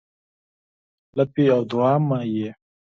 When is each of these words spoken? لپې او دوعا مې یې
لپې 1.17 1.45
او 1.55 1.61
دوعا 1.71 1.95
مې 2.07 2.21
یې 2.35 2.49